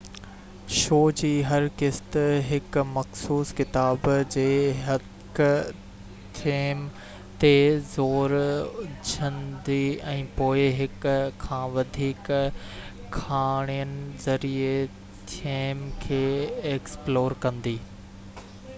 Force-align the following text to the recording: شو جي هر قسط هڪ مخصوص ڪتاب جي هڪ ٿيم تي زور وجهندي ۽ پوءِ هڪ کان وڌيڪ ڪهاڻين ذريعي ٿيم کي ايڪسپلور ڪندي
شو 0.75 0.99
جي 1.19 1.29
هر 1.47 1.63
قسط 1.79 2.15
هڪ 2.51 2.85
مخصوص 2.93 3.49
ڪتاب 3.57 4.07
جي 4.35 4.45
هڪ 4.87 5.43
ٿيم 6.39 6.81
تي 7.43 7.51
زور 7.91 8.33
وجهندي 8.79 9.79
۽ 10.13 10.25
پوءِ 10.39 10.65
هڪ 10.81 11.13
کان 11.45 11.69
وڌيڪ 11.77 12.33
ڪهاڻين 13.19 13.95
ذريعي 14.25 14.81
ٿيم 15.35 15.85
کي 16.07 16.23
ايڪسپلور 16.73 17.39
ڪندي 17.47 17.77